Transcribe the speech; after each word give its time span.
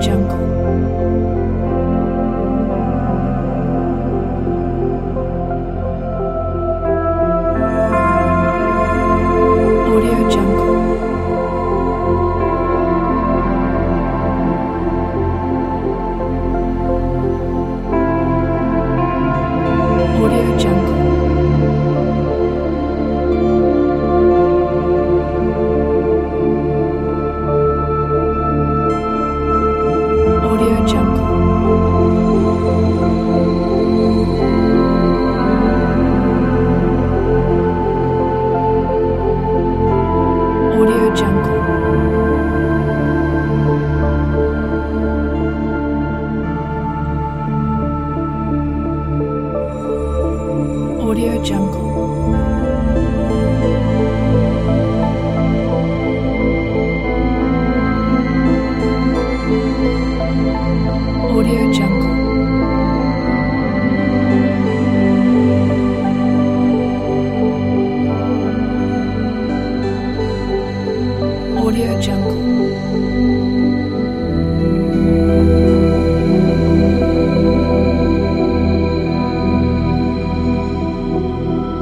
Jungle. 0.00 0.45
Audio 51.00 51.42
Jungle. 51.42 52.15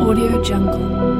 Audio 0.00 0.42
Jungle. 0.42 1.19